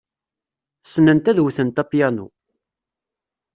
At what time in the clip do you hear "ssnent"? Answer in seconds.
0.83-1.29